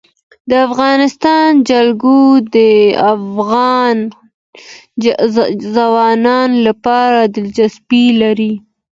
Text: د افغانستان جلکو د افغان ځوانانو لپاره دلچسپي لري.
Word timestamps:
د 0.49 0.51
افغانستان 0.67 1.49
جلکو 1.69 2.17
د 2.55 2.57
افغان 3.13 3.95
ځوانانو 5.75 6.57
لپاره 6.67 7.19
دلچسپي 7.35 8.05
لري. 8.21 8.53